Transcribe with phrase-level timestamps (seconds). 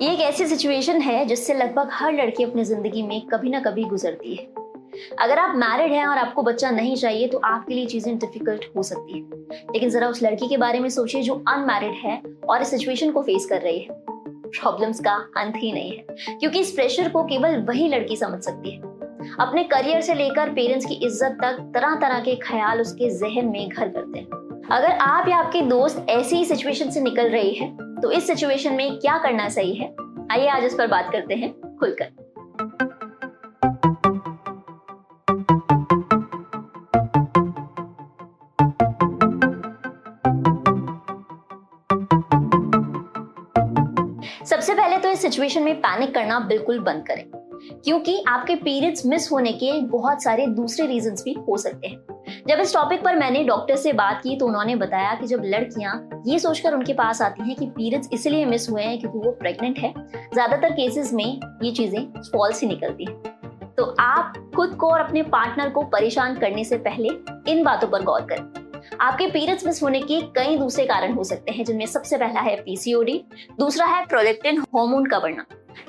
[0.00, 3.84] ये एक ऐसी सिचुएशन है जिससे लगभग हर लड़की अपनी ज़िंदगी में कभी ना कभी
[3.84, 4.44] गुजरती है।
[5.20, 8.82] अगर आप मैरिड हैं और आपको बच्चा नहीं चाहिए तो आपके लिए चीज़ें डिफ़िकल्ट हो
[8.82, 9.20] सकती है।
[9.72, 13.22] लेकिन जरा उस लड़की के बारे में सोचिए जो अनमैरिड है और इस सिचुएशन को
[13.22, 13.88] फेस कर रही है।
[14.50, 18.70] प्रॉब्लम्स का अंत ही नहीं है, क्योंकि इस प्रेशर को केवल वही लड़की समझ सकती
[18.70, 18.93] है।
[19.40, 23.68] अपने करियर से लेकर पेरेंट्स की इज़्ज़त तक तरह तरह के ख्याल उसके जहन में
[23.68, 27.68] घर करते हैं। अगर आप या आपके दोस्त ऐसी ही सिचुएशन से निकल रही है
[28.00, 29.94] तो इस सिचुएशन में क्या करना सही है?
[30.32, 32.12] आइए आज इस पर बात करते हैं खुलकर।
[44.44, 47.33] सबसे पहले तो इस सिचुएशन में पैनिक करना बिल्कुल बंद करें।
[47.84, 52.60] क्योंकि आपके पीरियड्स मिस होने के बहुत सारे दूसरे रीजंस भी हो सकते हैं। जब
[52.60, 56.38] इस टॉपिक पर मैंने डॉक्टर से बात की तो उन्होंने बताया कि जब लड़कियाँ ये
[56.38, 59.92] सोचकर उनके पास आती हैं कि पीरियड्स इसलिए मिस हुए हैं क्योंकि वो प्रेग्नेंट है,
[60.34, 65.22] ज़्यादातर केसेस में ये चीज़ें फॉल्स ही निकलती हैं। तो आप खुद को और अपने
[65.22, 67.08] पार्टनर को परेशान करने से पहले
[67.52, 71.52] इन बातों पर गौर करें। आपके पीरियड्स मिस होने के कई दूसरे कारण हो सकते
[71.52, 73.22] हैं, जिनमें सबसे पहला है पीसीओडी
[73.58, 75.44] दूसरा है प्रोलेक्टिन हार्मोन का बढ़ना।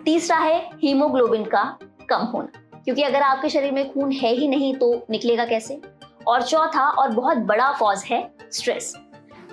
[0.05, 1.77] तीसरा है हीमोग्लोबिन का
[2.09, 5.81] कम होना। क्योंकि अगर आपके शरीर में खून है ही नहीं तो निकलेगा कैसे?
[6.27, 8.93] और चौथा और बहुत बड़ा कॉज है स्ट्रेस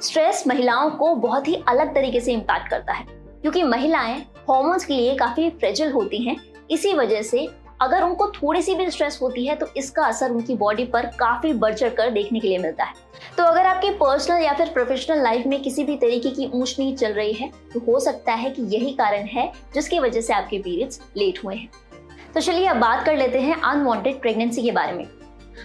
[0.02, 4.94] स्ट्रेस महिलाओं को बहुत ही अलग तरीके से इम्पैक्ट करता है। क्योंकि महिलाएँ हॉर्मोन्स के
[4.94, 6.36] लिए काफ़ी फ्रेजल होती हैं,
[6.70, 7.48] इसी वजह से
[7.82, 11.52] अगर उनको थोड़ी सी भी स्ट्रेस होती है तो इसका असर उनकी बॉडी पर काफ़ी
[11.52, 12.94] बढ़ चढ़ कर देखने के लिए मिलता है।
[13.36, 16.94] तो अगर आपके पर्सनल या फिर प्रोफेशनल लाइफ में किसी भी तरीके की ऊंच नहीं
[16.96, 20.58] चल रही है तो हो सकता है कि यही कारण है, जिसकी वजह से आपके
[20.58, 21.68] पीरियड्स लेट हुए हैं।
[22.34, 25.06] तो चलिए अब बात कर लेते हैं अनवांटेड प्रेगनेंसी के बारे में।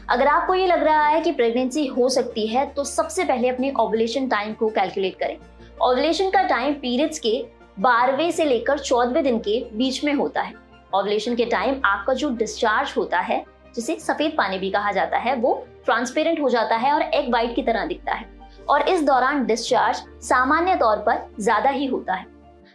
[0.09, 3.73] अगर आपको ये लग रहा है कि प्रेगनेंसी हो सकती है तो सबसे पहले अपने
[3.79, 5.37] ओवुलेशन टाइम को कैलकुलेट करें।
[5.81, 7.41] ओवुलेशन का टाइम पीरियड्स के
[7.79, 10.65] बारहवें से लेकर चौदहवें दिन के बीच में होता है।
[10.99, 13.43] ओवुलेशन के टाइम आपका जो डिस्चार्ज होता है,
[13.75, 17.55] जिसे सफ़ेद पानी भी कहा जाता है, वो ट्रांसपेरेंट हो जाता है और एग वाइट
[17.55, 18.25] की तरह दिखता है।
[18.69, 22.25] और इस दौरान डिस्चार्ज सामान्य तौर पर ज़्यादा ही होता है।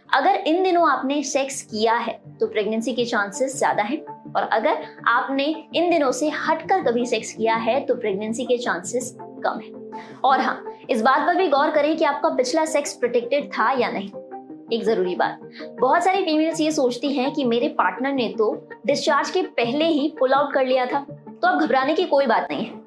[0.09, 4.01] अगर इन दिनों आपने सेक्स किया है तो प्रेगनेंसी के चांसेस ज़्यादा हैं।
[4.33, 5.43] और अगर आपने
[5.75, 9.71] इन दिनों से हटकर कभी सेक्स किया है तो प्रेगनेंसी के चांसेस कम है।
[10.23, 13.89] और हाँ इस बात पर भी गौर करें कि आपका पिछला सेक्स प्रोटेक्टेड था या
[13.91, 14.09] नहीं।
[14.73, 15.39] एक ज़रूरी बात।
[15.79, 18.51] बहुत सारी फीमेल्स ये सोचती हैं कि मेरे पार्टनर ने तो
[18.85, 20.99] डिस्चार्ज के पहले ही पुल आउट कर लिया था।
[21.31, 22.81] तो अब घबराने की कोई बात नहीं है।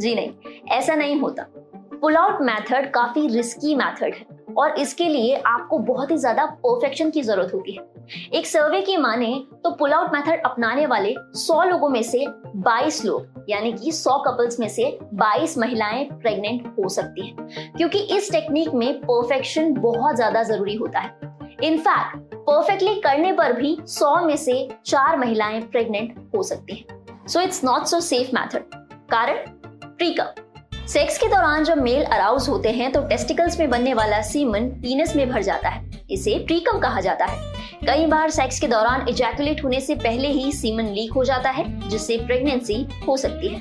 [0.00, 0.32] जी नहीं,
[0.70, 1.46] ऐसा नहीं होता।
[1.92, 7.10] पुल आउट मैथड काफ़ी रिस्की मैथड है और इसके लिए आपको बहुत ही ज़्यादा परफेक्शन
[7.10, 7.84] की ज़रूरत होती है।
[8.34, 9.34] एक सर्वे की माने
[9.64, 12.24] तो पुल आउट मेथड अपनाने वाले 100 लोगों में से
[12.58, 17.98] 22 लोग, यानी कि 100 कपल्स में से 22 महिलाएँ प्रेग्नेंट हो सकती हैं। क्योंकि
[18.16, 21.30] इस टेक्निक में परफेक्शन बहुत ज़्यादा ज़रूरी होता है।
[21.62, 27.40] इनफैक्ट परफेक्टली करने पर भी 100 में से चार महिलाएँ प्रेग्नेंट हो सकती हैं। So
[27.40, 28.74] it's not so safe method
[29.10, 29.36] कारण?
[29.78, 34.68] प्रीकम सेक्स के दौरान जब मेल अराउज होते हैं तो टेस्टिकल्स में बनने वाला सीमन
[34.82, 37.51] पीनस में भर जाता है। इसे प्रीकम कहा जाता है।
[37.86, 41.88] कई बार सेक्स के दौरान इजैकुलेट होने से पहले ही सीमन लीक हो जाता है,
[41.88, 42.74] जिससे प्रेगनेंसी
[43.08, 43.60] हो सकती है।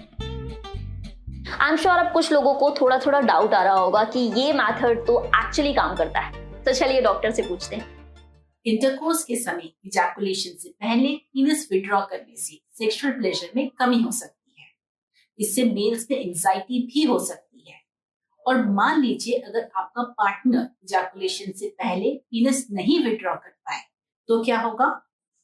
[1.60, 4.54] आई एम श्योर अब कुछ लोगों को थोड़ा थोड़ा डाउट आ रहा होगा कि ये
[4.54, 8.16] मेथड तो एक्चुअली काम करता है। तो चलिए डॉक्टर से पूछते हैं।
[8.66, 14.12] इंटरकोर्स के समय इजैकुलेशन से पहले पीनस विड्रॉ करने से सेक्सुअल प्लेजर में कमी हो
[14.12, 14.68] सकती है।
[15.40, 17.80] इससे मेल्स में एंजाइटी भी हो सकती है।
[18.48, 23.91] और मान लीजिए अगर आपका पार्टनर इजैकुलेशन से पहले पीनस नहीं विड्रॉ कर पाए
[24.32, 24.86] तो क्या होगा?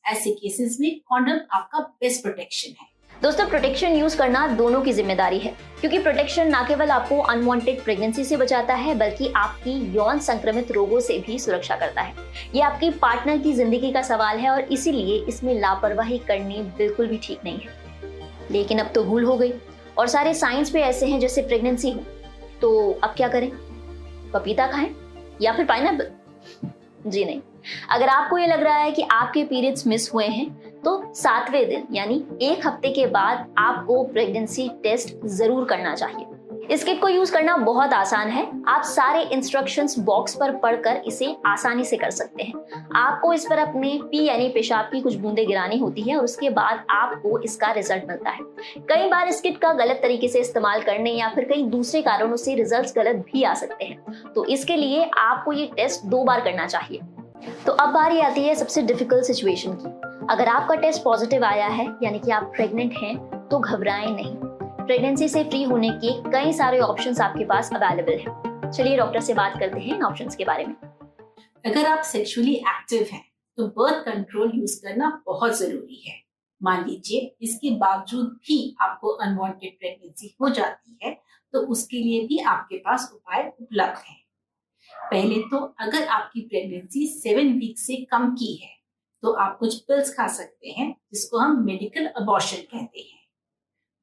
[0.05, 2.85] ऐसे केसेस में कॉन्डम आपका बेस्ट प्रोटेक्शन है।
[3.21, 8.23] दोस्तों प्रोटेक्शन यूज़ करना दोनों की ज़िम्मेदारी है, क्योंकि प्रोटेक्शन न केवल आपको अनवांटेड प्रेगनेंसी
[8.23, 12.13] से बचाता है, बल्कि आपकी यौन संक्रमित रोगों से भी सुरक्षा करता है।
[12.55, 17.17] ये आपकी पार्टनर की ज़िंदगी का सवाल है और इसीलिए इसमें लापरवाही करनी बिल्कुल भी
[17.17, 19.53] ठीक नहीं है। लेकिन अब तो भूल हो गई,
[19.97, 22.03] और सारे साइंस भी ऐसे हैं जैसे प्रेगनेंसी हो
[22.61, 23.51] तो अब क्या करें?
[24.33, 24.89] पपीता खाएँ
[25.41, 26.11] या फिर पाइनएप्पल
[27.07, 27.41] जी नहीं।
[27.91, 30.49] अगर आपको ये लग रहा है कि आपके पीरियड्स मिस हुए हैं
[30.81, 36.25] तो सातवें दिन, यानी एक हफ़्ते के बाद आपको प्रेगनेंसी टेस्ट ज़रूर करना चाहिए।
[36.71, 41.35] इस किट को यूज़ करना बहुत आसान है। आप सारे इंस्ट्रक्शंस बॉक्स पर पढ़कर इसे
[41.45, 45.45] आसानी से कर सकते हैं। आपको इस पर अपने पी यानी पेशाब की कुछ बूंदे
[45.45, 48.43] गिरानी होती है और उसके बाद आपको इसका रिज़ल्ट मिलता है।
[48.89, 52.35] कई बार इस किट का गलत तरीके से इस्तेमाल करने या फिर कई दूसरे कारणों
[52.35, 56.41] से रिज़ल्ट गलत भी आ सकते हैं। तो इसके लिए आपको ये टेस्ट दो बार
[56.41, 57.01] करना चाहिए।
[57.65, 59.89] तो अब बारी आती है सबसे डिफ़िकल्ट सिचुएशन की।
[60.29, 64.46] अगर आपका टेस्ट पॉजिटिव आया है, यानी कि आप प्रेग्नेंट हैं तो घबराएँ नहीं।
[64.87, 69.33] प्रेगनेंसी से फ्री होने के कई सारे ऑप्शन आपके पास अवेलेबल हैं। चलिए डॉक्टर से
[69.33, 70.75] बात करते हैं इन ऑप्शंस के बारे में।
[71.65, 73.21] अगर आप सेक्सुअली एक्टिव हैं
[73.57, 76.15] तो बर्थ कंट्रोल यूज़ करना बहुत ज़रूरी है।
[76.61, 81.13] मान लीजिए, इसके बावजूद भी आपको अनवांटेड प्रेगनेंसी हो जाती है
[81.53, 84.17] तो उसके लिए भी आपके पास उपाय उपलब्ध हैं।
[85.11, 88.71] पहले तो अगर आपकी प्रेगनेंसी सेवन वीक से कम की है
[89.23, 93.15] तो आप कुछ पिल्स खा सकते हैं, जिसको हम मेडिकल अबॉर्शन कहते हैं।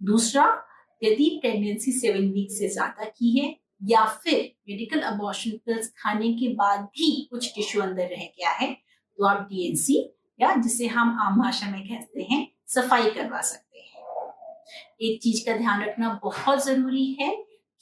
[0.01, 0.47] दूसरा
[1.05, 4.35] यदि प्रेगनेंसी सेवन वीक से ज़्यादा की है, या फिर
[4.69, 9.47] मेडिकल अबॉर्शन पिल्स खाने के बाद भी कुछ टिश्यू अंदर रह गया है तो आप
[9.51, 9.99] डीएनसी
[10.41, 13.93] या जिसे हम आम भाषा में कहते हैं, सफ़ाई करवा सकते हैं।
[15.03, 17.35] एक चीज़ का ध्यान रखना बहुत ज़रूरी है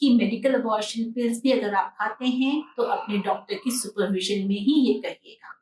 [0.03, 4.59] कि मेडिकल अबॉर्शन पिल्स भी अगर आप खाते हैं तो अपने डॉक्टर की सुपरविजन में
[4.59, 5.55] ही ये करिएगा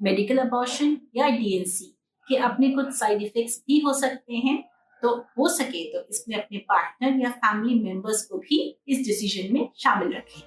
[0.00, 1.94] मेडिकल अबॉर्शन या डीएनसी
[2.28, 4.62] के अपने कुछ साइड इफेक्ट्स भी हो सकते हैं
[5.02, 9.68] तो हो सके तो इसमें अपने पार्टनर या फैमिली मेंबर्स को भी इस डिसीज़न में
[9.76, 10.42] शामिल रखें।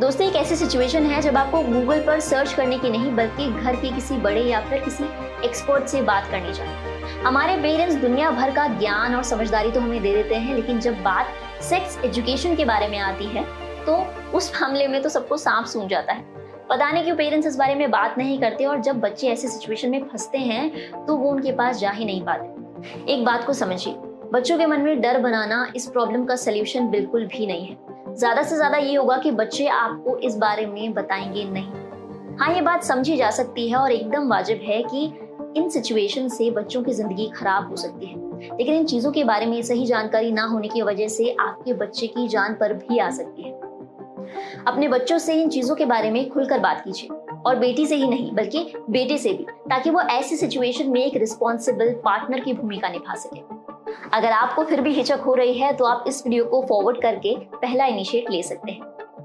[0.00, 3.76] दोस्तों, एक ऐसी सिचुएशन है जब आपको गूगल पर सर्च करने की नहीं, बल्कि घर
[3.76, 5.04] के किसी बड़े या फिर किसी
[5.46, 10.02] एक्सपर्ट से बात करनी चाहिए। हमारे पेरेंट्स दुनिया भर का ज्ञान और समझदारी तो हमें
[10.02, 13.44] दे देते हैं, लेकिन जब बात सेक्स एजुकेशन के बारे में आती है
[13.86, 13.96] तो
[14.36, 16.24] उस मामले में तो सबको सांप सूझ जाता है।
[16.68, 19.90] पता नहीं क्यों पेरेंट्स इस बारे में बात नहीं करते और जब बच्चे ऐसे सिचुएशन
[19.90, 23.94] में फंसते हैं तो वो उनके पास जा ही नहीं पाते। एक बात को समझिए,
[24.32, 28.42] बच्चों के मन में डर बनाना इस प्रॉब्लम का सोल्यूशन बिल्कुल भी नहीं है। ज़्यादा
[28.42, 32.84] से ज़्यादा ये होगा कि बच्चे आपको इस बारे में बताएँगे नहीं। हाँ ये बात
[32.84, 35.04] समझी जा सकती है और एकदम वाजिब है कि
[35.56, 38.18] इन सिचुएशन से बच्चों की ज़िंदगी खराब हो सकती है।
[38.58, 42.06] लेकिन इन चीज़ों के बारे में सही जानकारी ना होने की वजह से आपके बच्चे
[42.06, 43.52] की जान पर भी आ सकती है।
[44.66, 48.08] अपने बच्चों से इन चीज़ों के बारे में खुलकर बात कीजिए। और बेटी से ही
[48.08, 52.88] नहीं, बल्कि बेटे से भी, ताकि वो ऐसी सिचुएशन में एक रिस्पॉन्सिबल पार्टनर की भूमिका
[52.88, 53.40] निभा सके।
[54.12, 57.36] अगर आपको फिर भी हिचक हो रही है तो आप इस वीडियो को फॉरवर्ड करके
[57.54, 58.80] पहला इनिशिएट ले सकते हैं।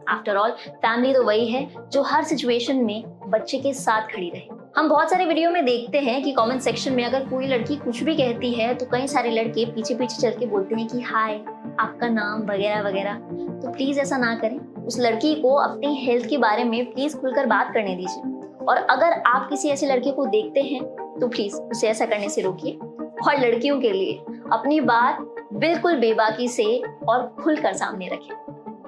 [0.09, 4.47] आफ्टर ऑल फैमिली तो वही है जो हर सिचुएशन में बच्चे के साथ खड़ी रहे।
[4.77, 8.03] हम बहुत सारे वीडियो में देखते हैं कि कमेंट सेक्शन में अगर कोई लड़की कुछ
[8.03, 11.35] भी कहती है तो कई सारे लड़के पीछे पीछे चल के बोलते हैं कि, हाय,
[11.79, 13.13] आपका नाम वगैरह वगैरह
[13.61, 17.45] तो प्लीज़ ऐसा ना करें। उस लड़की को अपनी हेल्थ के बारे में प्लीज़ खुलकर
[17.45, 20.83] बात करने दीजिए। और अगर आप किसी ऐसे लड़के को देखते हैं
[21.21, 24.17] तो प्लीज़ उसे ऐसा करने से रोकिए। और लड़कियों के लिए
[24.51, 25.17] अपनी बात
[25.53, 26.65] बिल्कुल बेबाकी से
[27.09, 28.35] और खुलकर सामने रखें।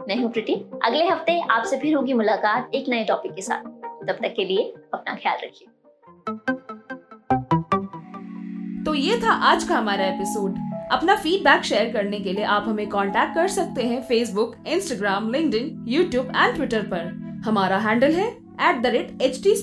[0.08, 0.54] मैं हूँ प्रीति।
[0.86, 3.64] अगले हफ़्ते आपसे फिर होगी मुलाकात एक नए टॉपिक के साथ।
[4.08, 5.68] तब तक के लिए अपना ख्याल रखिए।
[8.84, 10.56] तो ये था आज का हमारा एपिसोड
[10.92, 15.86] अपना फीडबैक शेयर करने के लिए आप हमें कांटेक्ट कर सकते हैं Facebook Instagram link
[15.88, 18.28] YouTube and Twitter पर। हमारा हैंडल है
[18.62, 19.56] at the rate H T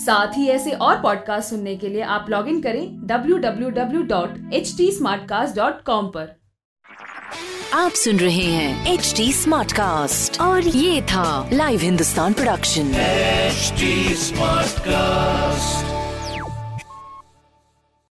[0.00, 4.02] साथ ही ऐसे और पॉडकास्ट सुनने के लिए आप लॉग इन करें W W W
[4.02, 6.38] dot www.htsmartcast.com पर।
[7.74, 9.32] आप सुन रहे हैं एच टी
[10.40, 12.92] और ये था live Hindustan production
[14.16, 15.97] smart cast